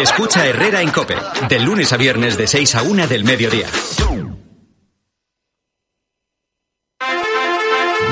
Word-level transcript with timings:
Escucha 0.00 0.46
Herrera 0.46 0.80
en 0.80 0.90
Cope, 0.90 1.16
de 1.48 1.58
lunes 1.60 1.92
a 1.92 1.96
viernes 1.96 2.38
de 2.38 2.46
6 2.46 2.74
a 2.76 2.82
1 2.82 3.06
del 3.08 3.24
mediodía. 3.24 3.66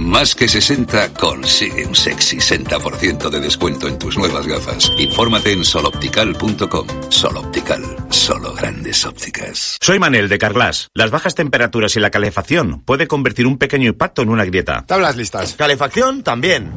Más 0.00 0.34
que 0.34 0.48
60 0.48 1.12
consigue 1.12 1.86
un 1.86 1.94
sexy 1.94 2.38
60% 2.38 3.28
de 3.28 3.38
descuento 3.38 3.86
en 3.86 3.98
tus 3.98 4.16
nuevas 4.16 4.46
gafas. 4.46 4.90
Infórmate 4.96 5.52
en 5.52 5.62
soloptical.com. 5.62 6.86
Soloptical, 7.10 7.82
solo 8.08 8.54
grandes 8.54 9.04
ópticas. 9.04 9.76
Soy 9.78 9.98
Manel 9.98 10.30
de 10.30 10.38
Carglass. 10.38 10.88
Las 10.94 11.10
bajas 11.10 11.34
temperaturas 11.34 11.94
y 11.96 12.00
la 12.00 12.10
calefacción 12.10 12.80
puede 12.80 13.06
convertir 13.06 13.46
un 13.46 13.58
pequeño 13.58 13.88
impacto 13.88 14.22
en 14.22 14.30
una 14.30 14.46
grieta. 14.46 14.86
Tablas 14.86 15.16
listas. 15.16 15.54
Calefacción 15.54 16.22
también. 16.22 16.72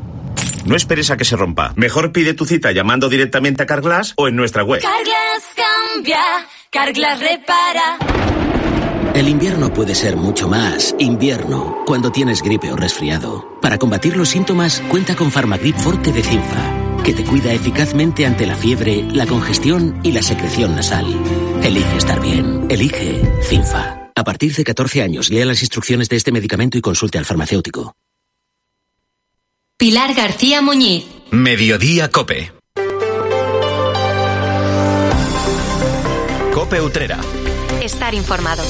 No 0.65 0.75
esperes 0.75 1.09
a 1.09 1.15
que 1.15 1.23
se 1.23 1.37
rompa. 1.37 1.71
Mejor 1.77 2.11
pide 2.11 2.33
tu 2.33 2.45
cita 2.45 2.73
llamando 2.73 3.07
directamente 3.07 3.63
a 3.63 3.65
Carglass 3.65 4.13
o 4.17 4.27
en 4.27 4.35
nuestra 4.35 4.63
web. 4.63 4.81
Carglass 4.81 5.43
cambia, 5.55 6.21
Carglass 6.69 7.19
repara. 7.21 8.32
El 9.13 9.27
invierno 9.27 9.71
puede 9.71 9.93
ser 9.93 10.17
mucho 10.17 10.47
más 10.47 10.95
invierno 10.97 11.83
cuando 11.85 12.11
tienes 12.11 12.41
gripe 12.41 12.71
o 12.71 12.75
resfriado. 12.75 13.59
Para 13.61 13.77
combatir 13.77 14.17
los 14.17 14.29
síntomas, 14.29 14.81
cuenta 14.89 15.15
con 15.15 15.31
Farmagrip 15.31 15.77
Forte 15.77 16.11
de 16.11 16.23
Cinfa, 16.23 17.03
que 17.03 17.13
te 17.13 17.23
cuida 17.23 17.53
eficazmente 17.53 18.25
ante 18.25 18.47
la 18.47 18.55
fiebre, 18.55 19.03
la 19.03 19.27
congestión 19.27 19.99
y 20.01 20.13
la 20.13 20.23
secreción 20.23 20.75
nasal. 20.75 21.05
Elige 21.61 21.95
estar 21.95 22.19
bien. 22.21 22.65
Elige 22.69 23.21
Cinfa. 23.43 24.09
A 24.15 24.23
partir 24.23 24.55
de 24.55 24.63
14 24.63 25.03
años, 25.03 25.29
lea 25.29 25.45
las 25.45 25.61
instrucciones 25.61 26.09
de 26.09 26.15
este 26.15 26.31
medicamento 26.31 26.79
y 26.79 26.81
consulte 26.81 27.19
al 27.19 27.25
farmacéutico. 27.25 27.93
Pilar 29.77 30.15
García 30.15 30.63
Muñiz. 30.63 31.05
Mediodía 31.29 32.09
Cope. 32.09 32.51
Cope 36.51 36.81
Utrera. 36.81 37.19
Estar 37.81 38.13
informado. 38.13 38.63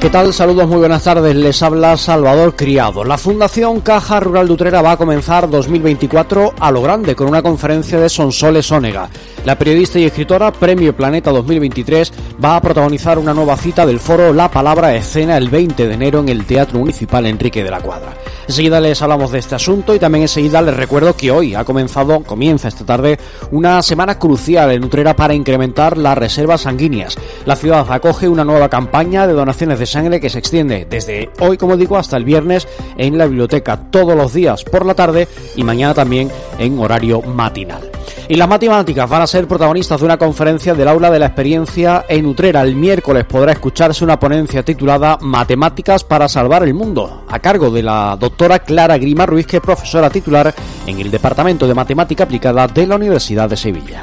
¿Qué 0.00 0.10
tal? 0.10 0.32
Saludos, 0.32 0.66
muy 0.66 0.78
buenas 0.78 1.04
tardes. 1.04 1.36
Les 1.36 1.62
habla 1.62 1.96
Salvador 1.96 2.56
Criado. 2.56 3.04
La 3.04 3.16
Fundación 3.16 3.80
Caja 3.80 4.18
Rural 4.20 4.48
de 4.48 4.54
Utrera 4.54 4.82
va 4.82 4.92
a 4.92 4.96
comenzar 4.96 5.48
2024 5.48 6.54
a 6.58 6.70
lo 6.70 6.82
grande 6.82 7.14
con 7.14 7.28
una 7.28 7.42
conferencia 7.42 8.00
de 8.00 8.08
Sonsoles 8.08 8.70
Ónega. 8.72 9.08
La 9.44 9.58
periodista 9.58 9.98
y 9.98 10.04
escritora 10.04 10.52
Premio 10.52 10.94
Planeta 10.94 11.32
2023 11.32 12.12
va 12.42 12.54
a 12.54 12.60
protagonizar 12.60 13.18
una 13.18 13.34
nueva 13.34 13.56
cita 13.56 13.84
del 13.84 13.98
foro 13.98 14.32
La 14.32 14.48
Palabra 14.48 14.94
Escena 14.94 15.36
el 15.36 15.48
20 15.48 15.88
de 15.88 15.94
enero 15.94 16.20
en 16.20 16.28
el 16.28 16.46
Teatro 16.46 16.78
Municipal 16.78 17.26
Enrique 17.26 17.64
de 17.64 17.70
la 17.72 17.80
Cuadra. 17.80 18.14
Enseguida 18.46 18.80
les 18.80 19.02
hablamos 19.02 19.32
de 19.32 19.40
este 19.40 19.56
asunto 19.56 19.96
y 19.96 19.98
también 19.98 20.22
enseguida 20.22 20.62
les 20.62 20.76
recuerdo 20.76 21.16
que 21.16 21.32
hoy 21.32 21.56
ha 21.56 21.64
comenzado, 21.64 22.22
comienza 22.22 22.68
esta 22.68 22.86
tarde, 22.86 23.18
una 23.50 23.82
semana 23.82 24.16
crucial 24.16 24.70
en 24.70 24.84
Utrera 24.84 25.16
para 25.16 25.34
incrementar 25.34 25.98
las 25.98 26.16
reservas 26.16 26.60
sanguíneas. 26.60 27.16
La 27.44 27.56
ciudad 27.56 27.84
acoge 27.90 28.28
una 28.28 28.44
nueva 28.44 28.68
campaña 28.68 29.26
de 29.26 29.32
donaciones 29.32 29.80
de 29.80 29.86
sangre 29.86 30.20
que 30.20 30.30
se 30.30 30.38
extiende 30.38 30.86
desde 30.88 31.30
hoy, 31.40 31.56
como 31.56 31.76
digo, 31.76 31.96
hasta 31.96 32.16
el 32.16 32.24
viernes 32.24 32.68
en 32.96 33.18
la 33.18 33.26
biblioteca 33.26 33.76
todos 33.90 34.14
los 34.14 34.32
días 34.32 34.62
por 34.62 34.86
la 34.86 34.94
tarde 34.94 35.26
y 35.56 35.64
mañana 35.64 35.94
también 35.94 36.30
en 36.60 36.78
horario 36.78 37.22
matinal. 37.22 37.90
Y 38.32 38.36
las 38.36 38.48
matemáticas 38.48 39.10
van 39.10 39.20
a 39.20 39.26
ser 39.26 39.46
protagonistas 39.46 40.00
de 40.00 40.06
una 40.06 40.16
conferencia 40.16 40.72
del 40.72 40.88
aula 40.88 41.10
de 41.10 41.18
la 41.18 41.26
experiencia 41.26 42.06
en 42.08 42.24
Utrera. 42.24 42.62
El 42.62 42.74
miércoles 42.74 43.26
podrá 43.26 43.52
escucharse 43.52 44.02
una 44.04 44.18
ponencia 44.18 44.62
titulada 44.62 45.18
Matemáticas 45.20 46.02
para 46.02 46.26
salvar 46.28 46.62
el 46.62 46.72
mundo, 46.72 47.24
a 47.28 47.38
cargo 47.40 47.70
de 47.70 47.82
la 47.82 48.16
doctora 48.18 48.60
Clara 48.60 48.96
Grima 48.96 49.26
Ruiz, 49.26 49.46
que 49.46 49.58
es 49.58 49.62
profesora 49.62 50.08
titular 50.08 50.54
en 50.86 50.98
el 50.98 51.10
Departamento 51.10 51.68
de 51.68 51.74
Matemática 51.74 52.24
Aplicada 52.24 52.66
de 52.68 52.86
la 52.86 52.96
Universidad 52.96 53.50
de 53.50 53.56
Sevilla. 53.58 54.02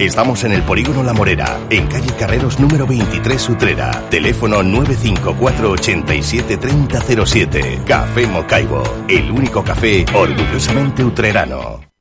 Estamos 0.00 0.44
en 0.44 0.52
el 0.52 0.62
Polígono 0.62 1.02
La 1.02 1.12
Morera, 1.12 1.60
en 1.68 1.86
calle 1.86 2.10
Carreros 2.18 2.58
número 2.58 2.86
23 2.86 3.50
Utrera. 3.50 3.90
Teléfono 4.08 4.62
954 4.62 5.72
87 5.72 6.56
3007. 6.56 7.82
Café 7.86 8.26
Mocaibo, 8.26 8.82
el 9.10 9.30
único 9.30 9.62
café 9.62 10.06
orgullosamente 10.14 11.04
utrerano. 11.04 11.89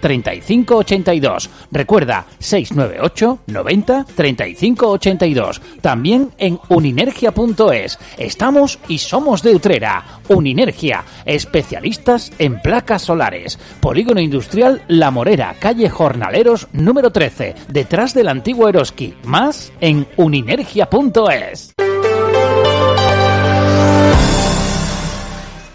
35 0.00 0.76
82. 0.76 1.50
Recuerda 1.70 2.26
698 2.38 3.40
90 3.46 4.04
35 4.14 4.88
82. 4.88 5.60
También 5.80 6.30
en 6.38 6.58
uninergia.es. 6.68 7.98
Estamos 8.18 8.78
y 8.88 8.98
somos 8.98 9.42
de 9.42 9.54
Utrera. 9.54 10.20
Uninergia, 10.28 11.04
especialistas 11.24 12.32
en 12.38 12.60
placas 12.60 13.02
solares. 13.02 13.58
Polígono 13.80 14.20
Industrial 14.20 14.82
La 14.88 15.10
Morera, 15.10 15.56
calle 15.58 15.88
Jornaleros 15.90 16.68
número 16.72 17.10
13, 17.10 17.54
detrás 17.68 18.14
del 18.14 18.28
antiguo 18.28 18.68
Eroski. 18.68 19.14
Más 19.24 19.72
en 19.80 20.06
uninergia.es. 20.16 21.73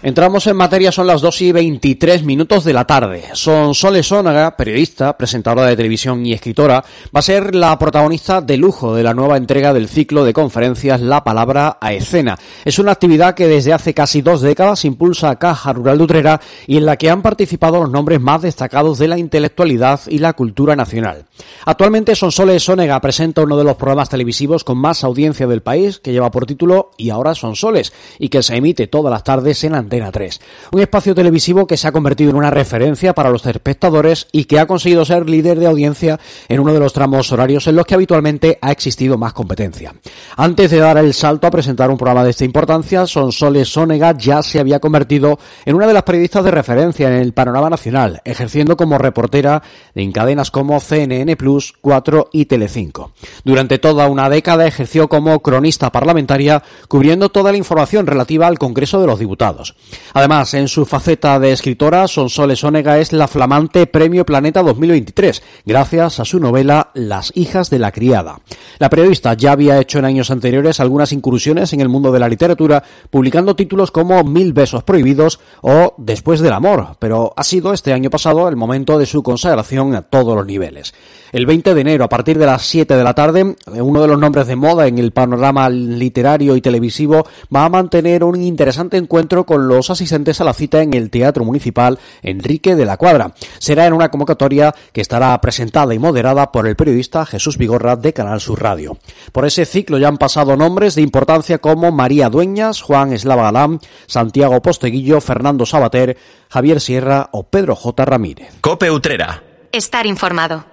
Entramos 0.02 0.46
en 0.46 0.56
materia, 0.56 0.90
son 0.90 1.06
las 1.06 1.20
2 1.20 1.42
y 1.42 1.52
23 1.52 2.22
minutos 2.24 2.64
de 2.64 2.72
la 2.72 2.86
tarde. 2.86 3.22
Son 3.34 3.74
Sole 3.74 4.02
Sónaga, 4.02 4.56
periodista, 4.56 5.14
presentadora 5.14 5.66
de 5.66 5.76
televisión 5.76 6.24
y 6.24 6.32
escritora, 6.32 6.82
va 7.14 7.18
a 7.18 7.22
ser 7.22 7.54
la 7.54 7.78
protagonista 7.78 8.40
de 8.40 8.56
lujo 8.56 8.94
de 8.94 9.02
la 9.02 9.12
nueva 9.12 9.36
entrega 9.36 9.74
del 9.74 9.90
ciclo 9.90 10.24
de 10.24 10.32
conferencias 10.32 11.02
La 11.02 11.22
Palabra 11.22 11.76
a 11.82 11.92
Escena. 11.92 12.38
Es 12.64 12.78
una 12.78 12.92
actividad 12.92 13.34
que 13.34 13.46
desde 13.46 13.74
hace 13.74 13.92
casi 13.92 14.22
dos 14.22 14.40
décadas 14.40 14.86
impulsa 14.86 15.36
Caja 15.36 15.74
Rural 15.74 15.98
de 15.98 16.04
Utrera 16.04 16.40
y 16.66 16.78
en 16.78 16.86
la 16.86 16.96
que 16.96 17.10
han 17.10 17.20
participado 17.20 17.80
los 17.80 17.90
nombres 17.90 18.22
más 18.22 18.40
destacados 18.40 18.96
de 18.96 19.08
la 19.08 19.18
intelectualidad 19.18 20.00
y 20.08 20.16
la 20.16 20.32
cultura 20.32 20.76
nacional. 20.76 21.26
Actualmente 21.66 22.14
Sole 22.14 22.58
Sónega 22.58 22.98
presenta 23.02 23.42
uno 23.42 23.58
de 23.58 23.64
los 23.64 23.76
programas 23.76 24.08
televisivos 24.08 24.64
con 24.64 24.78
más 24.78 25.04
audiencia 25.04 25.46
del 25.46 25.60
país, 25.60 25.98
que 25.98 26.12
lleva 26.12 26.30
por 26.30 26.46
título 26.46 26.92
Y 26.96 27.10
ahora 27.10 27.34
son 27.34 27.54
soles, 27.54 27.92
y 28.18 28.30
que 28.30 28.42
se 28.42 28.56
emite 28.56 28.86
todas 28.86 29.12
las 29.12 29.24
tardes 29.24 29.62
en 29.64 29.72
la 29.72 29.89
Antena 29.90 30.12
3. 30.12 30.40
Un 30.70 30.80
espacio 30.82 31.16
televisivo 31.16 31.66
que 31.66 31.76
se 31.76 31.88
ha 31.88 31.92
convertido 31.92 32.30
en 32.30 32.36
una 32.36 32.50
referencia 32.50 33.12
para 33.12 33.28
los 33.28 33.44
espectadores 33.44 34.28
y 34.30 34.44
que 34.44 34.60
ha 34.60 34.68
conseguido 34.68 35.04
ser 35.04 35.28
líder 35.28 35.58
de 35.58 35.66
audiencia 35.66 36.20
en 36.48 36.60
uno 36.60 36.72
de 36.72 36.78
los 36.78 36.92
tramos 36.92 37.32
horarios 37.32 37.66
en 37.66 37.74
los 37.74 37.86
que 37.86 37.94
habitualmente 37.94 38.56
ha 38.62 38.70
existido 38.70 39.18
más 39.18 39.32
competencia. 39.32 39.92
Antes 40.36 40.70
de 40.70 40.78
dar 40.78 40.96
el 40.98 41.12
salto 41.12 41.48
a 41.48 41.50
presentar 41.50 41.90
un 41.90 41.96
programa 41.96 42.22
de 42.22 42.30
esta 42.30 42.44
importancia, 42.44 43.04
Sonsoles 43.04 43.68
Sónega 43.68 44.16
ya 44.16 44.44
se 44.44 44.60
había 44.60 44.78
convertido 44.78 45.40
en 45.64 45.74
una 45.74 45.88
de 45.88 45.94
las 45.94 46.04
periodistas 46.04 46.44
de 46.44 46.52
referencia 46.52 47.08
en 47.08 47.14
el 47.14 47.32
panorama 47.32 47.68
nacional, 47.68 48.22
ejerciendo 48.24 48.76
como 48.76 48.96
reportera 48.96 49.60
en 49.96 50.12
cadenas 50.12 50.52
como 50.52 50.78
CNN 50.78 51.34
Plus, 51.34 51.74
4 51.80 52.28
y 52.32 52.44
Telecinco. 52.44 53.10
Durante 53.42 53.80
toda 53.80 54.06
una 54.06 54.30
década 54.30 54.68
ejerció 54.68 55.08
como 55.08 55.40
cronista 55.42 55.90
parlamentaria, 55.90 56.62
cubriendo 56.86 57.30
toda 57.30 57.50
la 57.50 57.58
información 57.58 58.06
relativa 58.06 58.46
al 58.46 58.60
Congreso 58.60 59.00
de 59.00 59.08
los 59.08 59.18
Diputados. 59.18 59.74
Además, 60.12 60.54
en 60.54 60.68
su 60.68 60.86
faceta 60.86 61.38
de 61.38 61.52
escritora, 61.52 62.08
Sonsoles 62.08 62.64
Onega 62.64 62.98
es 62.98 63.12
la 63.12 63.28
flamante 63.28 63.86
Premio 63.86 64.26
Planeta 64.26 64.62
2023, 64.62 65.42
gracias 65.64 66.20
a 66.20 66.24
su 66.24 66.40
novela 66.40 66.90
Las 66.94 67.32
hijas 67.36 67.70
de 67.70 67.78
la 67.78 67.92
criada. 67.92 68.40
La 68.78 68.90
periodista 68.90 69.34
ya 69.34 69.52
había 69.52 69.78
hecho 69.78 69.98
en 69.98 70.04
años 70.04 70.30
anteriores 70.30 70.80
algunas 70.80 71.12
incursiones 71.12 71.72
en 71.72 71.80
el 71.80 71.88
mundo 71.88 72.10
de 72.10 72.18
la 72.18 72.28
literatura, 72.28 72.82
publicando 73.10 73.54
títulos 73.54 73.90
como 73.90 74.24
Mil 74.24 74.52
besos 74.52 74.82
prohibidos 74.82 75.40
o 75.62 75.94
Después 75.98 76.40
del 76.40 76.52
amor, 76.52 76.96
pero 76.98 77.32
ha 77.36 77.44
sido 77.44 77.72
este 77.72 77.92
año 77.92 78.10
pasado 78.10 78.48
el 78.48 78.56
momento 78.56 78.98
de 78.98 79.06
su 79.06 79.22
consagración 79.22 79.94
a 79.94 80.02
todos 80.02 80.34
los 80.34 80.46
niveles. 80.46 80.92
El 81.32 81.46
20 81.46 81.74
de 81.74 81.80
enero, 81.80 82.04
a 82.04 82.08
partir 82.08 82.38
de 82.38 82.46
las 82.46 82.62
7 82.62 82.96
de 82.96 83.04
la 83.04 83.14
tarde, 83.14 83.54
uno 83.66 84.02
de 84.02 84.08
los 84.08 84.18
nombres 84.18 84.48
de 84.48 84.56
moda 84.56 84.88
en 84.88 84.98
el 84.98 85.12
panorama 85.12 85.68
literario 85.68 86.56
y 86.56 86.60
televisivo 86.60 87.24
va 87.54 87.66
a 87.66 87.68
mantener 87.68 88.24
un 88.24 88.42
interesante 88.42 88.96
encuentro 88.96 89.46
con 89.46 89.68
los 89.76 89.90
asistentes 89.90 90.40
a 90.40 90.44
la 90.44 90.52
cita 90.52 90.82
en 90.82 90.94
el 90.94 91.10
Teatro 91.10 91.44
Municipal 91.44 91.98
Enrique 92.22 92.74
de 92.74 92.84
la 92.84 92.96
Cuadra. 92.96 93.32
Será 93.58 93.86
en 93.86 93.92
una 93.92 94.10
convocatoria 94.10 94.74
que 94.92 95.00
estará 95.00 95.40
presentada 95.40 95.94
y 95.94 95.98
moderada 95.98 96.52
por 96.52 96.66
el 96.66 96.76
periodista 96.76 97.24
Jesús 97.26 97.56
Vigorra 97.56 97.96
de 97.96 98.12
Canal 98.12 98.40
Sur 98.40 98.62
Radio. 98.62 98.98
Por 99.32 99.46
ese 99.46 99.64
ciclo 99.64 99.98
ya 99.98 100.08
han 100.08 100.18
pasado 100.18 100.56
nombres 100.56 100.94
de 100.94 101.02
importancia 101.02 101.58
como 101.58 101.92
María 101.92 102.28
Dueñas, 102.28 102.82
Juan 102.82 103.12
Eslava 103.12 103.44
Galán, 103.44 103.80
Santiago 104.06 104.60
Posteguillo, 104.60 105.20
Fernando 105.20 105.66
Sabater, 105.66 106.16
Javier 106.48 106.80
Sierra 106.80 107.28
o 107.32 107.44
Pedro 107.44 107.76
J. 107.76 108.04
Ramírez. 108.04 108.54
Cope 108.60 108.90
Utrera. 108.90 109.42
Estar 109.72 110.06
informado. 110.06 110.64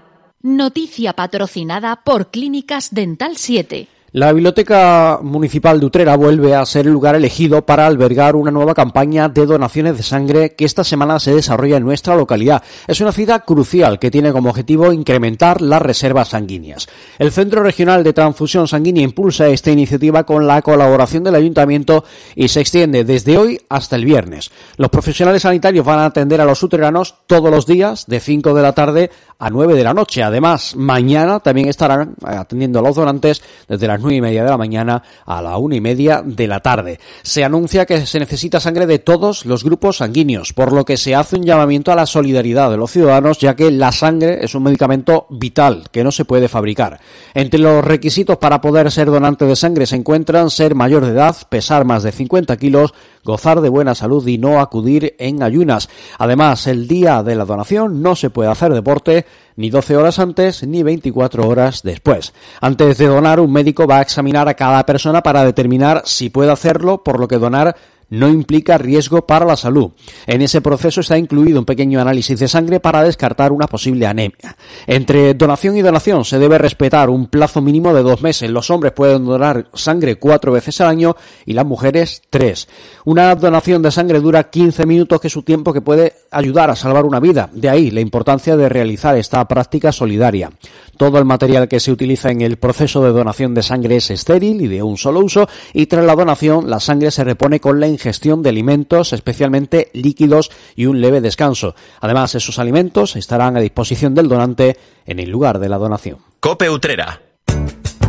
Noticia 0.41 1.13
patrocinada 1.13 2.01
por 2.03 2.29
Clínicas 2.31 2.93
Dental 2.93 3.37
7. 3.37 3.87
La 4.13 4.31
Biblioteca 4.31 5.19
Municipal 5.21 5.81
de 5.81 5.85
Utrera 5.85 6.15
vuelve 6.15 6.55
a 6.55 6.65
ser 6.65 6.87
el 6.87 6.93
lugar 6.93 7.15
elegido 7.15 7.65
para 7.65 7.85
albergar 7.85 8.37
una 8.37 8.51
nueva 8.51 8.73
campaña 8.73 9.27
de 9.27 9.45
donaciones 9.45 9.97
de 9.97 10.03
sangre 10.03 10.55
que 10.55 10.63
esta 10.63 10.85
semana 10.85 11.19
se 11.19 11.35
desarrolla 11.35 11.75
en 11.75 11.83
nuestra 11.83 12.15
localidad. 12.15 12.63
Es 12.87 13.01
una 13.01 13.11
cita 13.11 13.41
crucial 13.41 13.99
que 13.99 14.09
tiene 14.09 14.31
como 14.31 14.49
objetivo 14.49 14.93
incrementar 14.93 15.61
las 15.61 15.81
reservas 15.81 16.29
sanguíneas. 16.29 16.87
El 17.19 17.33
Centro 17.33 17.61
Regional 17.61 18.01
de 18.05 18.13
Transfusión 18.13 18.65
Sanguínea 18.65 19.03
impulsa 19.03 19.49
esta 19.49 19.71
iniciativa 19.71 20.23
con 20.23 20.47
la 20.47 20.61
colaboración 20.61 21.25
del 21.25 21.35
Ayuntamiento 21.35 22.05
y 22.33 22.47
se 22.47 22.61
extiende 22.61 23.03
desde 23.03 23.37
hoy 23.37 23.59
hasta 23.67 23.97
el 23.97 24.05
viernes. 24.05 24.51
Los 24.77 24.89
profesionales 24.89 25.41
sanitarios 25.41 25.85
van 25.85 25.99
a 25.99 26.05
atender 26.05 26.39
a 26.39 26.45
los 26.45 26.63
utreranos 26.63 27.15
todos 27.27 27.51
los 27.51 27.65
días 27.65 28.05
de 28.07 28.21
5 28.21 28.53
de 28.53 28.61
la 28.61 28.71
tarde 28.71 29.11
a 29.39 29.49
9 29.49 29.75
de 29.75 29.83
la 29.83 29.93
noche. 29.93 30.23
Además, 30.23 30.75
mañana 30.75 31.39
también 31.39 31.67
estarán 31.67 32.15
atendiendo 32.23 32.79
a 32.79 32.81
los 32.81 32.95
donantes 32.95 33.41
desde 33.67 33.87
las 33.87 33.99
9 33.99 34.15
y 34.15 34.21
media 34.21 34.43
de 34.43 34.49
la 34.49 34.57
mañana 34.57 35.03
a 35.25 35.41
la 35.41 35.57
una 35.57 35.75
y 35.75 35.81
media 35.81 36.21
de 36.25 36.47
la 36.47 36.59
tarde. 36.59 36.99
Se 37.21 37.43
anuncia 37.43 37.85
que 37.85 38.05
se 38.05 38.19
necesita 38.19 38.59
sangre 38.59 38.85
de 38.85 38.99
todos 38.99 39.45
los 39.45 39.63
grupos 39.63 39.97
sanguíneos, 39.97 40.53
por 40.53 40.73
lo 40.73 40.85
que 40.85 40.97
se 40.97 41.15
hace 41.15 41.35
un 41.35 41.43
llamamiento 41.43 41.91
a 41.91 41.95
la 41.95 42.05
solidaridad 42.05 42.71
de 42.71 42.77
los 42.77 42.91
ciudadanos, 42.91 43.39
ya 43.39 43.55
que 43.55 43.71
la 43.71 43.91
sangre 43.91 44.43
es 44.43 44.55
un 44.55 44.63
medicamento 44.63 45.27
vital 45.29 45.87
que 45.91 46.03
no 46.03 46.11
se 46.11 46.25
puede 46.25 46.47
fabricar. 46.47 46.99
Entre 47.33 47.59
los 47.59 47.83
requisitos 47.83 48.37
para 48.37 48.61
poder 48.61 48.91
ser 48.91 49.07
donante 49.07 49.45
de 49.45 49.55
sangre 49.55 49.85
se 49.85 49.95
encuentran 49.95 50.49
ser 50.49 50.75
mayor 50.75 51.05
de 51.05 51.11
edad, 51.11 51.35
pesar 51.49 51.85
más 51.85 52.03
de 52.03 52.11
50 52.11 52.57
kilos, 52.57 52.93
gozar 53.27 53.59
de 53.59 53.67
buena 53.67 53.93
salud 53.93 54.25
y 54.25 54.37
no 54.37 54.61
acudir 54.61 55.15
en 55.19 55.43
ayunas. 55.43 55.89
Además, 56.17 56.65
el 56.65 56.87
día 56.87 57.21
de 57.23 57.35
la 57.35 57.43
donación 57.43 58.01
no 58.01 58.15
se 58.15 58.29
puede 58.29 58.49
hacer 58.49 58.73
deporte 58.73 59.25
ni 59.57 59.69
12 59.69 59.97
horas 59.97 60.17
antes 60.19 60.65
ni 60.65 60.81
24 60.81 61.45
horas 61.45 61.83
después. 61.83 62.33
Antes 62.61 62.97
de 62.97 63.07
donar, 63.07 63.41
un 63.41 63.51
médico 63.51 63.85
va 63.85 63.97
a 63.97 64.01
examinar 64.01 64.47
a 64.47 64.53
cada 64.53 64.85
persona 64.85 65.21
para 65.21 65.43
determinar 65.43 66.03
si 66.05 66.29
puede 66.29 66.51
hacerlo, 66.51 67.03
por 67.03 67.19
lo 67.19 67.27
que 67.27 67.37
donar 67.37 67.75
no 68.09 68.29
implica 68.29 68.77
riesgo 68.77 69.25
para 69.25 69.45
la 69.45 69.55
salud. 69.55 69.91
En 70.25 70.41
ese 70.41 70.61
proceso 70.61 71.01
está 71.01 71.17
incluido 71.17 71.59
un 71.59 71.65
pequeño 71.65 71.99
análisis 71.99 72.39
de 72.39 72.47
sangre 72.47 72.79
para 72.79 73.03
descartar 73.03 73.51
una 73.51 73.67
posible 73.67 74.07
anemia. 74.07 74.55
Entre 74.85 75.33
donación 75.33 75.77
y 75.77 75.81
donación 75.81 76.25
se 76.25 76.39
debe 76.39 76.57
respetar 76.57 77.09
un 77.09 77.27
plazo 77.27 77.61
mínimo 77.61 77.93
de 77.93 78.03
dos 78.03 78.21
meses. 78.21 78.49
Los 78.49 78.69
hombres 78.69 78.93
pueden 78.93 79.25
donar 79.25 79.67
sangre 79.73 80.15
cuatro 80.15 80.51
veces 80.51 80.79
al 80.81 80.89
año 80.89 81.15
y 81.45 81.53
las 81.53 81.65
mujeres 81.65 82.21
tres. 82.29 82.67
Una 83.05 83.35
donación 83.35 83.81
de 83.81 83.91
sangre 83.91 84.19
dura 84.19 84.49
15 84.49 84.85
minutos, 84.85 85.19
que 85.19 85.27
es 85.27 85.33
su 85.33 85.43
tiempo 85.43 85.73
que 85.73 85.81
puede 85.81 86.13
ayudar 86.31 86.69
a 86.69 86.75
salvar 86.75 87.05
una 87.05 87.19
vida. 87.19 87.49
De 87.51 87.69
ahí 87.69 87.91
la 87.91 88.01
importancia 88.01 88.57
de 88.57 88.69
realizar 88.69 89.17
esta 89.17 89.45
práctica 89.47 89.91
solidaria. 89.91 90.51
Todo 90.97 91.19
el 91.19 91.25
material 91.25 91.67
que 91.67 91.79
se 91.79 91.91
utiliza 91.91 92.31
en 92.31 92.41
el 92.41 92.57
proceso 92.57 93.03
de 93.03 93.11
donación 93.11 93.53
de 93.53 93.61
sangre 93.61 93.97
es 93.97 94.09
estéril 94.09 94.61
y 94.61 94.67
de 94.67 94.81
un 94.81 94.97
solo 94.97 95.19
uso 95.19 95.47
y 95.73 95.85
tras 95.85 96.03
la 96.03 96.15
donación 96.15 96.69
la 96.69 96.79
sangre 96.79 97.11
se 97.11 97.23
repone 97.23 97.59
con 97.59 97.79
la 97.79 97.87
ingestión 97.97 98.43
de 98.43 98.49
alimentos, 98.49 99.11
especialmente 99.11 99.89
líquidos 99.93 100.51
y 100.75 100.85
un 100.85 101.01
leve 101.01 101.19
descanso. 101.19 101.75
Además, 101.99 102.35
esos 102.35 102.59
alimentos 102.59 103.15
estarán 103.15 103.57
a 103.57 103.59
disposición 103.59 104.13
del 104.13 104.29
donante 104.29 104.77
en 105.05 105.19
el 105.19 105.29
lugar 105.29 105.59
de 105.59 105.69
la 105.69 105.77
donación. 105.77 106.19
Cope 106.39 106.69
Utrera. 106.69 107.26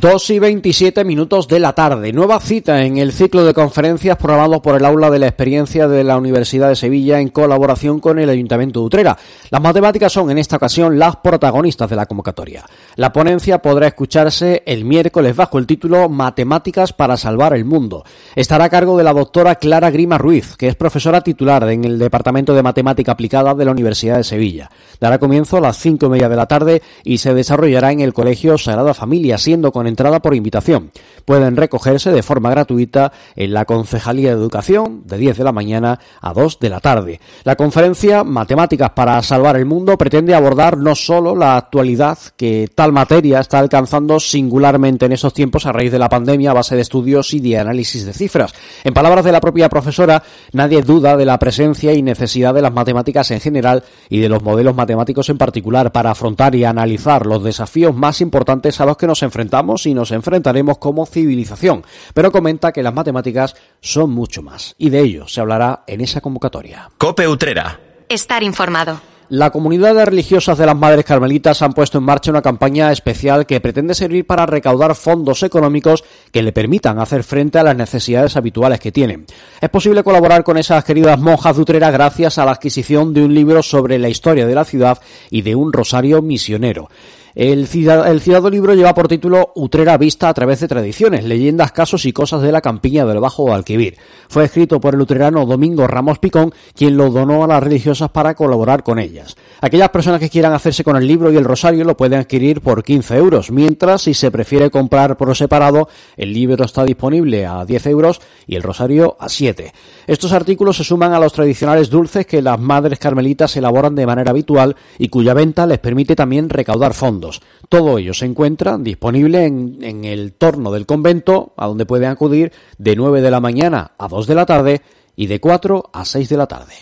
2 0.00 0.30
y 0.30 0.38
27 0.40 1.04
minutos 1.04 1.46
de 1.46 1.60
la 1.60 1.72
tarde. 1.72 2.12
Nueva 2.12 2.40
cita 2.40 2.82
en 2.82 2.98
el 2.98 3.12
ciclo 3.12 3.44
de 3.44 3.54
conferencias 3.54 4.16
programado 4.16 4.60
por 4.60 4.74
el 4.74 4.84
Aula 4.84 5.08
de 5.08 5.20
la 5.20 5.28
Experiencia 5.28 5.86
de 5.86 6.02
la 6.02 6.16
Universidad 6.16 6.68
de 6.68 6.74
Sevilla 6.74 7.20
en 7.20 7.28
colaboración 7.28 8.00
con 8.00 8.18
el 8.18 8.28
Ayuntamiento 8.28 8.80
de 8.80 8.86
Utrera. 8.86 9.16
Las 9.50 9.62
matemáticas 9.62 10.12
son 10.12 10.32
en 10.32 10.38
esta 10.38 10.56
ocasión 10.56 10.98
las 10.98 11.16
protagonistas 11.16 11.88
de 11.88 11.94
la 11.94 12.06
convocatoria. 12.06 12.64
La 12.96 13.12
ponencia 13.12 13.62
podrá 13.62 13.86
escucharse 13.86 14.64
el 14.66 14.84
miércoles 14.84 15.36
bajo 15.36 15.58
el 15.58 15.66
título 15.66 16.08
Matemáticas 16.08 16.92
para 16.92 17.16
salvar 17.16 17.54
el 17.54 17.64
mundo. 17.64 18.02
Estará 18.34 18.64
a 18.64 18.70
cargo 18.70 18.98
de 18.98 19.04
la 19.04 19.12
doctora 19.12 19.54
Clara 19.54 19.92
Grima 19.92 20.18
Ruiz, 20.18 20.56
que 20.56 20.66
es 20.66 20.74
profesora 20.74 21.20
titular 21.20 21.68
en 21.70 21.84
el 21.84 22.00
Departamento 22.00 22.52
de 22.52 22.64
Matemática 22.64 23.12
Aplicada 23.12 23.54
de 23.54 23.64
la 23.64 23.70
Universidad 23.70 24.16
de 24.16 24.24
Sevilla. 24.24 24.70
Dará 24.98 25.18
comienzo 25.18 25.58
a 25.58 25.60
las 25.60 25.78
cinco 25.78 26.06
y 26.06 26.08
media 26.08 26.28
de 26.28 26.36
la 26.36 26.46
tarde 26.46 26.82
y 27.04 27.18
se 27.18 27.32
desarrollará 27.32 27.92
en 27.92 28.00
el 28.00 28.12
Colegio 28.12 28.58
Sagrada 28.58 28.92
Familia, 28.92 29.38
siendo 29.38 29.70
con 29.70 29.83
entrada 29.88 30.20
por 30.20 30.34
invitación. 30.34 30.90
Pueden 31.24 31.56
recogerse 31.56 32.10
de 32.10 32.22
forma 32.22 32.50
gratuita 32.50 33.12
en 33.36 33.54
la 33.54 33.64
Concejalía 33.64 34.30
de 34.30 34.40
Educación 34.40 35.02
de 35.06 35.18
10 35.18 35.38
de 35.38 35.44
la 35.44 35.52
mañana 35.52 35.98
a 36.20 36.32
2 36.32 36.58
de 36.60 36.68
la 36.68 36.80
tarde. 36.80 37.20
La 37.44 37.56
conferencia 37.56 38.24
Matemáticas 38.24 38.90
para 38.90 39.22
salvar 39.22 39.56
el 39.56 39.64
mundo 39.64 39.96
pretende 39.96 40.34
abordar 40.34 40.78
no 40.78 40.94
solo 40.94 41.34
la 41.34 41.56
actualidad 41.56 42.18
que 42.36 42.68
tal 42.74 42.92
materia 42.92 43.40
está 43.40 43.58
alcanzando 43.58 44.20
singularmente 44.20 45.06
en 45.06 45.12
estos 45.12 45.32
tiempos 45.32 45.66
a 45.66 45.72
raíz 45.72 45.92
de 45.92 45.98
la 45.98 46.08
pandemia 46.08 46.50
a 46.50 46.54
base 46.54 46.76
de 46.76 46.82
estudios 46.82 47.32
y 47.34 47.40
de 47.40 47.58
análisis 47.58 48.04
de 48.04 48.12
cifras. 48.12 48.54
En 48.84 48.94
palabras 48.94 49.24
de 49.24 49.32
la 49.32 49.40
propia 49.40 49.68
profesora, 49.68 50.22
nadie 50.52 50.82
duda 50.82 51.16
de 51.16 51.24
la 51.24 51.38
presencia 51.38 51.92
y 51.92 52.02
necesidad 52.02 52.54
de 52.54 52.62
las 52.62 52.72
matemáticas 52.72 53.30
en 53.30 53.40
general 53.40 53.82
y 54.08 54.20
de 54.20 54.28
los 54.28 54.42
modelos 54.42 54.74
matemáticos 54.74 55.28
en 55.28 55.38
particular 55.38 55.92
para 55.92 56.10
afrontar 56.10 56.54
y 56.54 56.64
analizar 56.64 57.26
los 57.26 57.42
desafíos 57.42 57.94
más 57.94 58.20
importantes 58.20 58.80
a 58.80 58.86
los 58.86 58.96
que 58.96 59.06
nos 59.06 59.22
enfrentamos 59.22 59.73
y 59.86 59.94
nos 59.94 60.10
enfrentaremos 60.10 60.78
como 60.78 61.06
civilización, 61.06 61.84
pero 62.14 62.32
comenta 62.32 62.72
que 62.72 62.82
las 62.82 62.94
matemáticas 62.94 63.54
son 63.80 64.10
mucho 64.10 64.42
más 64.42 64.74
y 64.78 64.90
de 64.90 65.00
ello 65.00 65.28
se 65.28 65.40
hablará 65.40 65.84
en 65.86 66.00
esa 66.00 66.20
convocatoria. 66.20 66.90
Cope 66.98 67.28
Utrera. 67.28 67.80
Estar 68.08 68.42
informado. 68.42 69.00
La 69.30 69.50
comunidad 69.50 69.94
de 69.94 70.04
religiosas 70.04 70.58
de 70.58 70.66
las 70.66 70.76
Madres 70.76 71.06
Carmelitas 71.06 71.62
han 71.62 71.72
puesto 71.72 71.96
en 71.96 72.04
marcha 72.04 72.30
una 72.30 72.42
campaña 72.42 72.92
especial 72.92 73.46
que 73.46 73.60
pretende 73.60 73.94
servir 73.94 74.26
para 74.26 74.44
recaudar 74.44 74.94
fondos 74.94 75.42
económicos 75.42 76.04
que 76.30 76.42
le 76.42 76.52
permitan 76.52 76.98
hacer 76.98 77.24
frente 77.24 77.58
a 77.58 77.62
las 77.62 77.74
necesidades 77.74 78.36
habituales 78.36 78.80
que 78.80 78.92
tienen. 78.92 79.24
Es 79.62 79.70
posible 79.70 80.04
colaborar 80.04 80.44
con 80.44 80.58
esas 80.58 80.84
queridas 80.84 81.18
monjas 81.18 81.56
de 81.56 81.62
Utrera 81.62 81.90
gracias 81.90 82.36
a 82.36 82.44
la 82.44 82.52
adquisición 82.52 83.14
de 83.14 83.24
un 83.24 83.34
libro 83.34 83.62
sobre 83.62 83.98
la 83.98 84.10
historia 84.10 84.46
de 84.46 84.54
la 84.54 84.66
ciudad 84.66 85.00
y 85.30 85.40
de 85.40 85.54
un 85.54 85.72
rosario 85.72 86.20
misionero. 86.20 86.90
El, 87.34 87.66
citado 87.66 88.48
libro 88.48 88.74
lleva 88.74 88.94
por 88.94 89.08
título 89.08 89.50
Utrera 89.56 89.98
vista 89.98 90.28
a 90.28 90.34
través 90.34 90.60
de 90.60 90.68
tradiciones, 90.68 91.24
leyendas, 91.24 91.72
casos 91.72 92.04
y 92.04 92.12
cosas 92.12 92.42
de 92.42 92.52
la 92.52 92.60
campiña 92.60 93.04
del 93.04 93.18
Bajo 93.18 93.52
Alquivir. 93.52 93.96
Fue 94.34 94.46
escrito 94.46 94.80
por 94.80 94.94
el 94.94 95.00
utrerano 95.00 95.46
Domingo 95.46 95.86
Ramos 95.86 96.18
Picón, 96.18 96.52
quien 96.74 96.96
lo 96.96 97.08
donó 97.10 97.44
a 97.44 97.46
las 97.46 97.62
religiosas 97.62 98.10
para 98.10 98.34
colaborar 98.34 98.82
con 98.82 98.98
ellas. 98.98 99.36
Aquellas 99.60 99.90
personas 99.90 100.18
que 100.18 100.28
quieran 100.28 100.52
hacerse 100.52 100.82
con 100.82 100.96
el 100.96 101.06
libro 101.06 101.30
y 101.30 101.36
el 101.36 101.44
rosario 101.44 101.84
lo 101.84 101.96
pueden 101.96 102.18
adquirir 102.18 102.60
por 102.60 102.82
15 102.82 103.16
euros, 103.16 103.52
mientras 103.52 104.02
si 104.02 104.12
se 104.12 104.32
prefiere 104.32 104.70
comprar 104.70 105.16
por 105.16 105.34
separado, 105.36 105.88
el 106.16 106.32
libro 106.32 106.64
está 106.64 106.84
disponible 106.84 107.46
a 107.46 107.64
10 107.64 107.86
euros 107.86 108.20
y 108.48 108.56
el 108.56 108.64
rosario 108.64 109.16
a 109.20 109.28
7. 109.28 109.72
Estos 110.08 110.32
artículos 110.32 110.78
se 110.78 110.84
suman 110.84 111.12
a 111.12 111.20
los 111.20 111.32
tradicionales 111.32 111.88
dulces 111.88 112.26
que 112.26 112.42
las 112.42 112.58
madres 112.58 112.98
carmelitas 112.98 113.56
elaboran 113.56 113.94
de 113.94 114.04
manera 114.04 114.32
habitual 114.32 114.74
y 114.98 115.10
cuya 115.10 115.32
venta 115.32 115.64
les 115.64 115.78
permite 115.78 116.16
también 116.16 116.50
recaudar 116.50 116.92
fondos. 116.92 117.40
Todo 117.68 117.98
ello 117.98 118.12
se 118.14 118.26
encuentra 118.26 118.78
disponible 118.78 119.44
en, 119.46 120.04
el 120.04 120.32
torno 120.32 120.72
del 120.72 120.86
convento, 120.86 121.54
a 121.56 121.68
donde 121.68 121.86
pueden 121.86 122.10
acudir 122.10 122.52
de 122.78 122.96
9 122.96 123.22
de 123.22 123.30
la 123.30 123.40
mañana 123.40 123.92
a 123.96 124.08
2 124.08 124.23
de 124.26 124.34
la 124.34 124.46
tarde 124.46 124.82
y 125.16 125.26
de 125.26 125.40
4 125.40 125.90
a 125.92 126.04
6 126.04 126.28
de 126.28 126.36
la 126.36 126.46
tarde. 126.46 126.74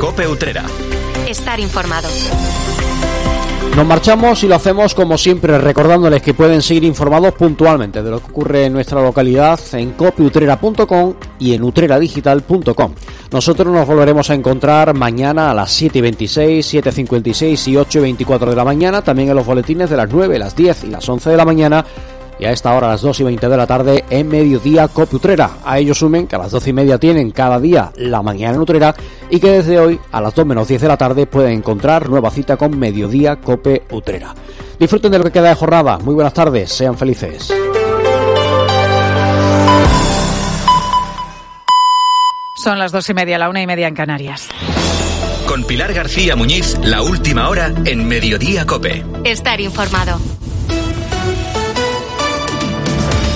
Cope 0.00 0.26
Utrera. 0.28 0.64
Estar 1.28 1.58
informado. 1.58 2.08
Nos 3.76 3.86
marchamos 3.86 4.42
y 4.42 4.48
lo 4.48 4.54
hacemos 4.54 4.94
como 4.94 5.18
siempre 5.18 5.58
recordándoles 5.58 6.22
que 6.22 6.32
pueden 6.32 6.62
seguir 6.62 6.84
informados 6.84 7.34
puntualmente 7.34 8.02
de 8.02 8.10
lo 8.10 8.20
que 8.20 8.30
ocurre 8.30 8.64
en 8.64 8.72
nuestra 8.72 9.02
localidad 9.02 9.60
en 9.72 9.90
copiutrera.com 9.92 11.14
y 11.38 11.52
en 11.52 11.62
utreradigital.com. 11.62 12.94
Nosotros 13.30 13.70
nos 13.70 13.86
volveremos 13.86 14.30
a 14.30 14.34
encontrar 14.34 14.94
mañana 14.94 15.50
a 15.50 15.54
las 15.54 15.70
7 15.72 15.98
y 15.98 16.00
26, 16.00 16.64
7 16.64 16.90
56 16.90 17.68
y 17.68 17.76
8 17.76 17.98
y 17.98 18.02
24 18.02 18.48
de 18.48 18.56
la 18.56 18.64
mañana, 18.64 19.02
también 19.02 19.28
en 19.28 19.36
los 19.36 19.44
boletines 19.44 19.90
de 19.90 19.96
las 19.98 20.10
9, 20.10 20.38
las 20.38 20.56
10 20.56 20.84
y 20.84 20.86
las 20.86 21.06
11 21.06 21.28
de 21.28 21.36
la 21.36 21.44
mañana 21.44 21.84
y 22.38 22.44
a 22.44 22.52
esta 22.52 22.74
hora, 22.74 22.88
a 22.88 22.90
las 22.92 23.02
2 23.02 23.20
y 23.20 23.24
20 23.24 23.48
de 23.48 23.56
la 23.56 23.66
tarde, 23.66 24.04
en 24.10 24.28
Mediodía 24.28 24.88
Cope 24.88 25.16
Utrera. 25.16 25.58
A 25.64 25.78
ellos 25.78 25.98
sumen 25.98 26.26
que 26.26 26.36
a 26.36 26.38
las 26.38 26.50
12 26.50 26.70
y 26.70 26.72
media 26.72 26.98
tienen 26.98 27.30
cada 27.30 27.58
día 27.58 27.92
la 27.96 28.22
mañana 28.22 28.54
en 28.54 28.60
Utrera 28.60 28.94
y 29.30 29.40
que 29.40 29.50
desde 29.50 29.78
hoy, 29.78 30.00
a 30.12 30.20
las 30.20 30.34
2 30.34 30.46
menos 30.46 30.68
10 30.68 30.82
de 30.82 30.88
la 30.88 30.96
tarde, 30.96 31.26
pueden 31.26 31.52
encontrar 31.52 32.08
nueva 32.08 32.30
cita 32.30 32.56
con 32.56 32.78
Mediodía 32.78 33.36
Cope 33.36 33.84
Utrera. 33.90 34.34
Disfruten 34.78 35.12
de 35.12 35.18
lo 35.18 35.24
que 35.24 35.32
queda 35.32 35.48
de 35.48 35.54
jornada. 35.54 35.98
Muy 35.98 36.14
buenas 36.14 36.34
tardes, 36.34 36.70
sean 36.70 36.96
felices. 36.96 37.52
Son 42.56 42.78
las 42.78 42.90
dos 42.90 43.08
y 43.08 43.14
media, 43.14 43.38
la 43.38 43.48
una 43.48 43.62
y 43.62 43.66
media 43.66 43.86
en 43.86 43.94
Canarias. 43.94 44.48
Con 45.46 45.64
Pilar 45.64 45.92
García 45.94 46.34
Muñiz, 46.34 46.76
la 46.82 47.02
última 47.02 47.48
hora 47.48 47.72
en 47.84 48.08
Mediodía 48.08 48.66
Cope. 48.66 49.04
Estar 49.24 49.60
informado. 49.60 50.18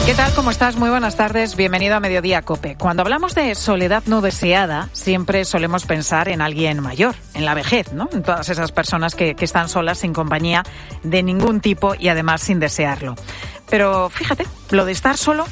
¿Qué 0.06 0.14
tal? 0.14 0.34
¿Cómo 0.34 0.50
estás? 0.50 0.76
Muy 0.76 0.90
buenas 0.90 1.16
tardes. 1.16 1.54
Bienvenido 1.54 1.94
a 1.94 2.00
Mediodía 2.00 2.42
Cope. 2.42 2.76
Cuando 2.76 3.02
hablamos 3.02 3.34
de 3.34 3.54
soledad 3.54 4.02
no 4.06 4.20
deseada, 4.22 4.88
siempre 4.92 5.44
solemos 5.44 5.86
pensar 5.86 6.28
en 6.28 6.40
alguien 6.40 6.80
mayor, 6.80 7.14
en 7.34 7.44
la 7.44 7.54
vejez, 7.54 7.92
¿no? 7.92 8.08
En 8.12 8.22
todas 8.22 8.48
esas 8.48 8.72
personas 8.72 9.14
que, 9.14 9.36
están 9.38 9.68
solas, 9.68 9.98
sin 9.98 10.12
compañía 10.12 10.64
de 11.04 11.22
ningún 11.22 11.60
tipo 11.60 11.94
y 11.94 12.08
además 12.08 12.40
sin 12.40 12.58
desearlo. 12.58 13.14
Pero 13.68 14.08
fíjate, 14.10 14.46
lo 14.70 14.84
de 14.84 14.92
estar 14.92 15.16
solo 15.16 15.46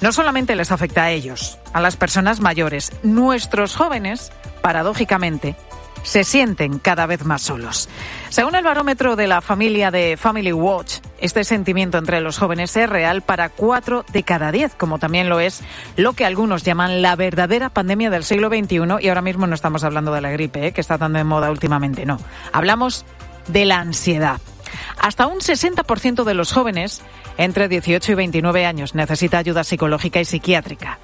no 0.00 0.10
solamente 0.10 0.56
les 0.56 0.72
afecta 0.72 1.04
a 1.04 1.10
ellos, 1.10 1.58
a 1.72 1.80
las 1.80 1.96
personas 1.96 2.40
mayores, 2.40 2.90
nuestros 3.04 3.76
jóvenes, 3.76 4.32
paradójicamente, 4.62 5.54
se 6.02 6.24
sienten 6.24 6.78
cada 6.78 7.06
vez 7.06 7.24
más 7.24 7.42
solos. 7.42 7.88
Según 8.28 8.54
el 8.54 8.64
barómetro 8.64 9.16
de 9.16 9.26
la 9.26 9.40
familia 9.40 9.90
de 9.90 10.16
Family 10.16 10.52
Watch, 10.52 10.96
este 11.18 11.44
sentimiento 11.44 11.98
entre 11.98 12.20
los 12.20 12.38
jóvenes 12.38 12.76
es 12.76 12.88
real 12.88 13.22
para 13.22 13.48
cuatro 13.50 14.04
de 14.12 14.22
cada 14.22 14.50
diez, 14.52 14.74
como 14.74 14.98
también 14.98 15.28
lo 15.28 15.40
es 15.40 15.62
lo 15.96 16.14
que 16.14 16.24
algunos 16.24 16.64
llaman 16.64 17.02
la 17.02 17.16
verdadera 17.16 17.68
pandemia 17.68 18.10
del 18.10 18.24
siglo 18.24 18.48
XXI. 18.48 18.80
Y 19.00 19.08
ahora 19.08 19.22
mismo 19.22 19.46
no 19.46 19.54
estamos 19.54 19.84
hablando 19.84 20.12
de 20.12 20.20
la 20.20 20.30
gripe, 20.30 20.68
¿eh? 20.68 20.72
que 20.72 20.80
está 20.80 20.98
tan 20.98 21.12
de 21.12 21.24
moda 21.24 21.50
últimamente, 21.50 22.06
no. 22.06 22.18
Hablamos 22.52 23.04
de 23.48 23.64
la 23.64 23.78
ansiedad. 23.78 24.40
Hasta 24.98 25.26
un 25.26 25.40
60% 25.40 26.24
de 26.24 26.34
los 26.34 26.52
jóvenes 26.52 27.02
entre 27.36 27.68
18 27.68 28.12
y 28.12 28.14
29 28.14 28.66
años 28.66 28.94
necesita 28.94 29.38
ayuda 29.38 29.64
psicológica 29.64 30.20
y 30.20 30.24
psiquiátrica. 30.24 30.98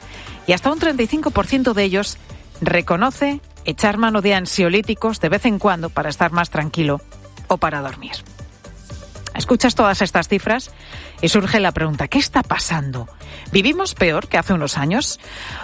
Y 0.47 0.52
hasta 0.52 0.73
un 0.73 0.80
35% 0.80 1.75
de 1.75 1.85
ellos 1.85 2.16
reconoce 2.61 3.40
echar 3.71 3.99
mano 3.99 4.23
de 4.23 4.35
ansiolíticos 4.35 5.21
de 5.21 5.29
vez 5.29 5.45
en 5.45 5.59
cuando 5.59 5.91
para 5.91 6.09
estar 6.09 6.33
más 6.33 6.51
tranquilo 6.51 7.01
o 7.49 7.59
para 7.59 7.81
dormir. 7.81 8.13
Escuchas 9.35 9.75
todas 9.75 10.03
estas 10.03 10.27
cifras 10.27 10.71
y 11.21 11.29
surge 11.29 11.61
la 11.61 11.73
pregunta, 11.73 12.09
¿qué 12.09 12.19
está 12.19 12.43
pasando? 12.43 13.09
¿Vivimos 13.53 13.95
peor 13.95 14.27
que 14.27 14.39
hace 14.39 14.53
unos 14.53 14.77
años? 14.79 15.21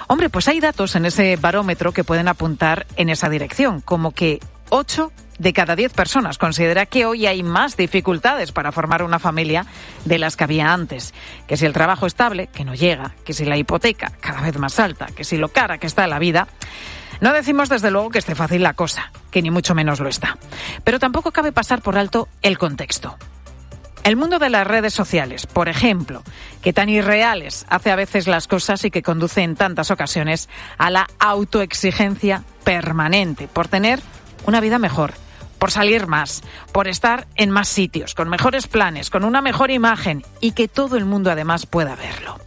Hombre, 0.07 0.29
pues 0.29 0.49
hay 0.49 0.61
datos 0.61 0.95
en 0.97 1.07
ese 1.07 1.37
barómetro 1.37 1.93
que 1.93 2.05
pueden 2.05 2.29
apuntar 2.29 2.87
en 2.97 3.09
esa 3.09 3.29
dirección, 3.29 3.81
como 3.81 4.13
que 4.13 4.39
8 4.69 5.11
de 5.39 5.53
cada 5.53 5.75
10 5.77 5.93
personas 5.93 6.39
considera 6.39 6.87
que 6.87 7.07
hoy 7.07 7.27
hay 7.27 7.43
más 7.43 7.77
dificultades 7.77 8.53
para 8.53 8.71
formar 8.71 9.03
una 9.03 9.19
familia 9.19 9.67
de 10.05 10.19
las 10.19 10.37
que 10.37 10.45
había 10.45 10.73
antes. 10.73 11.13
Que 11.49 11.57
si 11.57 11.67
el 11.67 11.73
trabajo 11.73 12.07
estable, 12.07 12.49
que 12.49 12.65
no 12.65 12.75
llega, 12.75 13.15
que 13.25 13.33
si 13.33 13.45
la 13.45 13.57
hipoteca 13.57 14.13
cada 14.21 14.41
vez 14.41 14.57
más 14.59 14.79
alta, 14.79 15.07
que 15.07 15.25
si 15.25 15.37
lo 15.37 15.49
cara 15.49 15.79
que 15.79 15.87
está 15.87 16.07
la 16.07 16.19
vida. 16.19 16.49
No 17.21 17.33
decimos 17.33 17.69
desde 17.69 17.91
luego 17.91 18.11
que 18.11 18.19
esté 18.19 18.35
fácil 18.35 18.63
la 18.63 18.75
cosa, 18.75 19.11
que 19.31 19.43
ni 19.43 19.51
mucho 19.51 19.75
menos 19.75 20.01
lo 20.01 20.09
está. 20.09 20.39
Pero 20.83 20.99
tampoco 20.99 21.33
cabe 21.33 21.53
pasar 21.53 21.83
por 21.83 21.97
alto 21.97 22.29
el 22.43 22.59
contexto. 22.59 23.17
El 24.03 24.17
mundo 24.17 24.39
de 24.39 24.51
las 24.51 24.67
redes 24.67 24.93
sociales, 24.93 25.47
por 25.47 25.71
ejemplo, 25.71 26.23
que 26.61 26.75
tan 26.75 26.91
irreales 26.91 27.65
hace 27.71 27.91
a 27.91 27.97
veces 27.97 28.27
las 28.27 28.47
cosas 28.47 28.85
y 28.85 28.91
que 28.91 29.03
conduce 29.03 29.43
en 29.43 29.57
tantas 29.57 29.91
ocasiones 29.91 30.51
a 30.77 30.91
la 30.91 31.09
autoexigencia 31.19 32.43
permanente 32.65 33.49
por 33.49 33.69
tener 33.69 34.01
una 34.47 34.61
vida 34.61 34.79
mejor, 34.79 35.15
por 35.59 35.71
salir 35.71 36.07
más, 36.07 36.43
por 36.71 36.87
estar 36.87 37.27
en 37.37 37.51
más 37.51 37.69
sitios, 37.69 38.15
con 38.15 38.29
mejores 38.29 38.67
planes, 38.67 39.09
con 39.09 39.25
una 39.25 39.41
mejor 39.41 39.71
imagen 39.71 40.23
y 40.39 40.53
que 40.53 40.69
todo 40.69 40.99
el 40.99 41.07
mundo 41.07 41.31
además 41.31 41.65
pueda 41.65 41.97
verlo. 41.97 42.39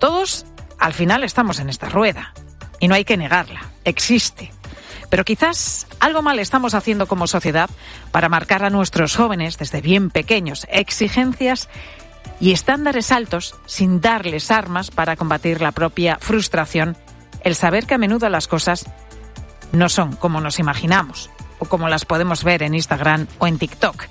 Todos 0.00 0.44
al 0.80 0.92
final 0.92 1.22
estamos 1.22 1.60
en 1.60 1.68
esta 1.68 1.88
rueda 1.88 2.34
y 2.80 2.88
no 2.88 2.94
hay 2.94 3.04
que 3.04 3.16
negarla, 3.16 3.70
existe. 3.84 4.52
Pero 5.10 5.24
quizás 5.24 5.86
algo 6.00 6.22
mal 6.22 6.38
estamos 6.38 6.74
haciendo 6.74 7.06
como 7.06 7.26
sociedad 7.26 7.70
para 8.10 8.28
marcar 8.28 8.64
a 8.64 8.70
nuestros 8.70 9.16
jóvenes 9.16 9.58
desde 9.58 9.80
bien 9.80 10.10
pequeños 10.10 10.66
exigencias 10.70 11.68
y 12.40 12.52
estándares 12.52 13.10
altos 13.10 13.54
sin 13.66 14.00
darles 14.00 14.50
armas 14.50 14.90
para 14.90 15.16
combatir 15.16 15.60
la 15.60 15.72
propia 15.72 16.18
frustración, 16.20 16.96
el 17.42 17.54
saber 17.54 17.86
que 17.86 17.94
a 17.94 17.98
menudo 17.98 18.28
las 18.28 18.48
cosas 18.48 18.86
no 19.72 19.88
son 19.88 20.14
como 20.16 20.40
nos 20.40 20.58
imaginamos 20.58 21.30
o 21.58 21.66
como 21.66 21.88
las 21.88 22.04
podemos 22.04 22.44
ver 22.44 22.62
en 22.62 22.74
Instagram 22.74 23.26
o 23.38 23.46
en 23.46 23.58
TikTok. 23.58 24.04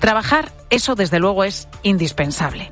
Trabajar 0.00 0.52
eso 0.68 0.94
desde 0.94 1.18
luego 1.18 1.44
es 1.44 1.68
indispensable. 1.82 2.70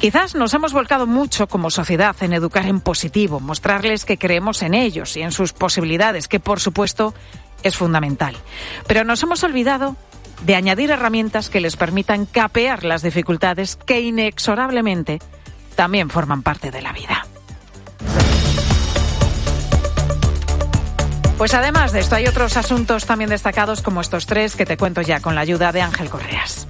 Quizás 0.00 0.34
nos 0.34 0.54
hemos 0.54 0.72
volcado 0.72 1.06
mucho 1.06 1.46
como 1.46 1.68
sociedad 1.68 2.16
en 2.22 2.32
educar 2.32 2.64
en 2.64 2.80
positivo, 2.80 3.38
mostrarles 3.38 4.06
que 4.06 4.16
creemos 4.16 4.62
en 4.62 4.72
ellos 4.72 5.14
y 5.18 5.20
en 5.20 5.30
sus 5.30 5.52
posibilidades, 5.52 6.26
que 6.26 6.40
por 6.40 6.58
supuesto 6.58 7.12
es 7.62 7.76
fundamental. 7.76 8.34
Pero 8.86 9.04
nos 9.04 9.22
hemos 9.22 9.44
olvidado 9.44 9.96
de 10.46 10.54
añadir 10.54 10.90
herramientas 10.90 11.50
que 11.50 11.60
les 11.60 11.76
permitan 11.76 12.24
capear 12.24 12.82
las 12.82 13.02
dificultades 13.02 13.76
que 13.76 14.00
inexorablemente 14.00 15.18
también 15.76 16.08
forman 16.08 16.42
parte 16.42 16.70
de 16.70 16.80
la 16.80 16.94
vida. 16.94 17.26
Pues 21.36 21.52
además 21.52 21.92
de 21.92 22.00
esto 22.00 22.16
hay 22.16 22.26
otros 22.26 22.56
asuntos 22.56 23.04
también 23.04 23.28
destacados 23.28 23.82
como 23.82 24.00
estos 24.00 24.24
tres 24.24 24.56
que 24.56 24.64
te 24.64 24.78
cuento 24.78 25.02
ya 25.02 25.20
con 25.20 25.34
la 25.34 25.42
ayuda 25.42 25.72
de 25.72 25.82
Ángel 25.82 26.08
Correas. 26.08 26.66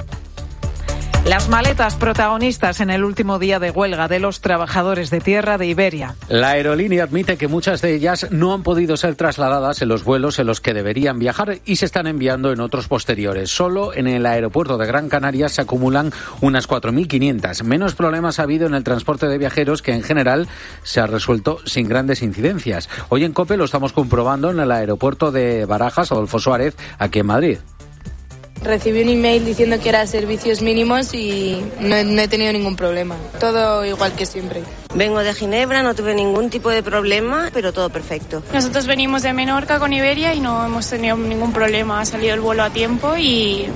Las 1.27 1.50
maletas 1.50 1.97
protagonistas 1.97 2.81
en 2.81 2.89
el 2.89 3.05
último 3.05 3.39
día 3.39 3.59
de 3.59 3.71
huelga 3.71 4.09
de 4.09 4.21
los 4.21 4.41
trabajadores 4.41 5.11
de 5.11 5.21
tierra 5.21 5.59
de 5.59 5.67
Iberia. 5.67 6.17
La 6.29 6.50
aerolínea 6.50 7.05
admite 7.05 7.37
que 7.37 7.47
muchas 7.47 7.83
de 7.83 7.95
ellas 7.95 8.29
no 8.31 8.55
han 8.55 8.62
podido 8.62 8.97
ser 8.97 9.17
trasladadas 9.17 9.83
en 9.83 9.89
los 9.89 10.03
vuelos 10.03 10.39
en 10.39 10.47
los 10.47 10.62
que 10.62 10.73
deberían 10.73 11.19
viajar 11.19 11.59
y 11.67 11.77
se 11.77 11.85
están 11.85 12.07
enviando 12.07 12.53
en 12.53 12.61
otros 12.61 12.89
posteriores. 12.89 13.50
Solo 13.50 13.93
en 13.95 14.07
el 14.07 14.25
aeropuerto 14.25 14.79
de 14.79 14.87
Gran 14.87 15.11
Canaria 15.11 15.50
se 15.50 15.61
acumulan 15.61 16.11
unas 16.41 16.67
4.500. 16.67 17.65
Menos 17.65 17.95
problemas 17.95 18.39
ha 18.39 18.45
habido 18.45 18.67
en 18.67 18.75
el 18.75 18.83
transporte 18.83 19.27
de 19.27 19.37
viajeros 19.37 19.83
que 19.83 19.93
en 19.93 20.03
general 20.03 20.49
se 20.83 21.00
ha 21.00 21.07
resuelto 21.07 21.59
sin 21.67 21.87
grandes 21.87 22.23
incidencias. 22.23 22.89
Hoy 23.11 23.25
en 23.25 23.35
COPE 23.35 23.59
lo 23.59 23.67
estamos 23.67 23.93
comprobando 23.93 24.50
en 24.50 24.59
el 24.59 24.73
aeropuerto 24.73 25.31
de 25.31 25.67
Barajas, 25.67 26.12
Adolfo 26.12 26.41
Suárez, 26.41 26.77
aquí 26.99 27.19
en 27.19 27.27
Madrid. 27.27 27.59
Recibí 28.62 29.02
un 29.02 29.09
email 29.09 29.45
diciendo 29.45 29.79
que 29.81 29.88
era 29.88 30.07
servicios 30.07 30.62
mínimos 30.62 31.14
y 31.14 31.64
no 31.81 31.97
he, 31.97 32.05
no 32.05 32.21
he, 32.21 32.29
tenido 32.29 32.52
ningún 32.52 32.76
problema. 32.76 33.17
Todo 33.38 33.85
igual 33.85 34.12
que 34.12 34.26
siempre. 34.26 34.62
Vengo 34.95 35.21
de 35.21 35.33
Ginebra, 35.35 35.83
no 35.83 35.95
tuve 35.95 36.14
ningún 36.14 36.50
tipo 36.50 36.71
de 36.71 36.83
problema, 36.83 37.50
pero 37.52 37.73
todo 37.73 37.90
perfecto. 37.90 38.43
Nosotros 38.52 38.87
venimos 38.87 39.23
de 39.23 39.33
Menorca 39.33 39.79
con 39.79 39.93
Iberia 39.93 40.35
y 40.35 40.40
no 40.40 40.64
hemos 40.64 40.88
tenido 40.88 41.17
ningún 41.17 41.52
problema. 41.52 42.00
Ha 42.00 42.05
salido 42.05 42.35
el 42.35 42.40
vuelo 42.40 42.62
a 42.64 42.71
tiempo 42.71 43.17
y 43.17 43.67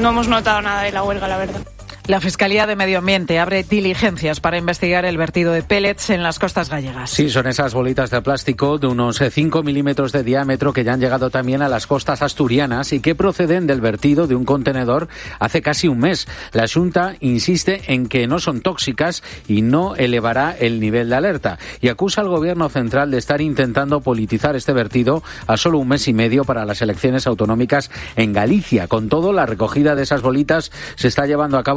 no 0.00 0.10
hemos 0.10 0.28
notado 0.28 0.62
nada 0.62 0.82
de 0.82 0.92
la 0.92 1.02
huelga, 1.02 1.28
la 1.28 1.38
verdad. 1.38 1.71
La 2.08 2.20
Fiscalía 2.20 2.66
de 2.66 2.74
Medio 2.74 2.98
Ambiente 2.98 3.38
abre 3.38 3.62
diligencias 3.62 4.40
para 4.40 4.58
investigar 4.58 5.04
el 5.04 5.16
vertido 5.16 5.52
de 5.52 5.62
pellets 5.62 6.10
en 6.10 6.24
las 6.24 6.40
costas 6.40 6.68
gallegas. 6.68 7.10
Sí, 7.10 7.30
son 7.30 7.46
esas 7.46 7.74
bolitas 7.74 8.10
de 8.10 8.20
plástico 8.20 8.78
de 8.78 8.88
unos 8.88 9.22
5 9.30 9.62
milímetros 9.62 10.10
de 10.10 10.24
diámetro 10.24 10.72
que 10.72 10.82
ya 10.82 10.94
han 10.94 11.00
llegado 11.00 11.30
también 11.30 11.62
a 11.62 11.68
las 11.68 11.86
costas 11.86 12.20
asturianas 12.20 12.92
y 12.92 12.98
que 12.98 13.14
proceden 13.14 13.68
del 13.68 13.80
vertido 13.80 14.26
de 14.26 14.34
un 14.34 14.44
contenedor 14.44 15.06
hace 15.38 15.62
casi 15.62 15.86
un 15.86 16.00
mes. 16.00 16.26
La 16.50 16.66
Junta 16.66 17.14
insiste 17.20 17.82
en 17.86 18.08
que 18.08 18.26
no 18.26 18.40
son 18.40 18.62
tóxicas 18.62 19.22
y 19.46 19.62
no 19.62 19.94
elevará 19.94 20.56
el 20.58 20.80
nivel 20.80 21.08
de 21.08 21.14
alerta 21.14 21.60
y 21.80 21.86
acusa 21.86 22.20
al 22.20 22.28
Gobierno 22.28 22.68
central 22.68 23.12
de 23.12 23.18
estar 23.18 23.40
intentando 23.40 24.00
politizar 24.00 24.56
este 24.56 24.72
vertido 24.72 25.22
a 25.46 25.56
solo 25.56 25.78
un 25.78 25.86
mes 25.86 26.08
y 26.08 26.12
medio 26.12 26.42
para 26.42 26.64
las 26.64 26.82
elecciones 26.82 27.28
autonómicas 27.28 27.92
en 28.16 28.32
Galicia. 28.32 28.88
Con 28.88 29.08
todo, 29.08 29.32
la 29.32 29.46
recogida 29.46 29.94
de 29.94 30.02
esas 30.02 30.20
bolitas 30.20 30.72
se 30.96 31.06
está 31.06 31.26
llevando 31.26 31.58
a 31.58 31.62
cabo 31.62 31.70